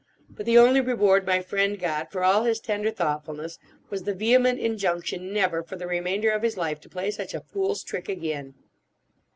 But 0.31 0.47
the 0.47 0.57
only 0.57 0.81
reward 0.81 1.27
my 1.27 1.43
friend 1.43 1.77
got 1.77 2.11
for 2.11 2.23
all 2.23 2.43
his 2.43 2.59
tender 2.59 2.89
thoughtfulness 2.89 3.59
was 3.91 4.01
the 4.01 4.15
vehement 4.15 4.59
injunction 4.59 5.31
never 5.31 5.61
for 5.61 5.75
the 5.75 5.85
remainder 5.85 6.31
of 6.31 6.41
his 6.41 6.57
life 6.57 6.79
to 6.79 6.89
play 6.89 7.11
such 7.11 7.35
a 7.35 7.39
fool's 7.41 7.83
trick 7.83 8.09
again. 8.09 8.55